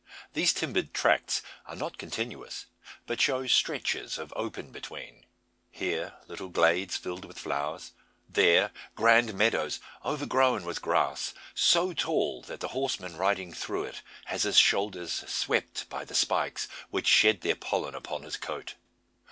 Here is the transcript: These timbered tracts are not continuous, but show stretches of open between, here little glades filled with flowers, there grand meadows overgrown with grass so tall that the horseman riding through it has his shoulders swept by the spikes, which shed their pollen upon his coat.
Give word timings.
These 0.33 0.53
timbered 0.53 0.95
tracts 0.95 1.43
are 1.67 1.75
not 1.75 1.99
continuous, 1.99 2.65
but 3.05 3.21
show 3.21 3.45
stretches 3.45 4.17
of 4.17 4.33
open 4.35 4.71
between, 4.71 5.27
here 5.69 6.15
little 6.25 6.49
glades 6.49 6.97
filled 6.97 7.23
with 7.23 7.37
flowers, 7.37 7.91
there 8.27 8.71
grand 8.95 9.35
meadows 9.35 9.79
overgrown 10.03 10.65
with 10.65 10.81
grass 10.81 11.35
so 11.53 11.93
tall 11.93 12.41
that 12.47 12.61
the 12.61 12.69
horseman 12.69 13.15
riding 13.15 13.53
through 13.53 13.83
it 13.83 14.01
has 14.25 14.41
his 14.41 14.57
shoulders 14.57 15.23
swept 15.29 15.87
by 15.87 16.03
the 16.03 16.15
spikes, 16.15 16.67
which 16.89 17.05
shed 17.07 17.41
their 17.41 17.53
pollen 17.55 17.93
upon 17.93 18.23
his 18.23 18.37
coat. 18.37 18.73